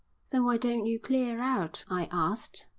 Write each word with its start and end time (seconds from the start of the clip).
"Then 0.31 0.45
why 0.45 0.57
don't 0.57 0.87
you 0.87 0.97
clear 0.99 1.39
out?" 1.39 1.85
I 1.87 2.09
asked. 2.11 2.65